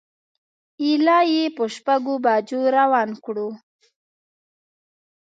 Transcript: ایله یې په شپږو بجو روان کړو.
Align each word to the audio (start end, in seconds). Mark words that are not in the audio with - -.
ایله 0.83 1.19
یې 1.31 1.43
په 1.55 1.63
شپږو 1.75 2.15
بجو 2.25 2.61
روان 2.77 3.09
کړو. 3.23 3.49